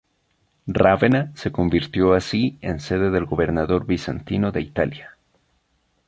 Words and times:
Rávena 0.65 1.31
se 1.35 1.51
convirtió 1.51 2.15
así 2.15 2.57
en 2.61 2.79
sede 2.79 3.11
del 3.11 3.25
gobernador 3.25 3.85
bizantino 3.85 4.51
de 4.51 4.61
Italia. 4.61 5.15